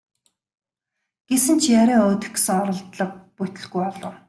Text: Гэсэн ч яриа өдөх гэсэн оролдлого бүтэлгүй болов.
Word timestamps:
Гэсэн 1.29 1.57
ч 1.63 1.65
яриа 1.81 1.99
өдөх 2.11 2.31
гэсэн 2.35 2.55
оролдлого 2.61 3.15
бүтэлгүй 3.35 3.83
болов. 3.89 4.13